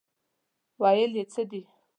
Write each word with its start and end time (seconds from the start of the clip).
ویل 0.81 1.11
یې 1.19 1.23
څه 1.33 1.41
دي. 1.49 1.61